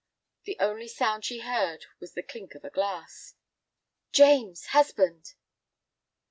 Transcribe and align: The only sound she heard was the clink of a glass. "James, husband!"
The 0.45 0.57
only 0.59 0.87
sound 0.87 1.23
she 1.25 1.41
heard 1.41 1.85
was 1.99 2.13
the 2.13 2.23
clink 2.23 2.55
of 2.55 2.65
a 2.65 2.71
glass. 2.71 3.35
"James, 4.11 4.65
husband!" 4.73 5.35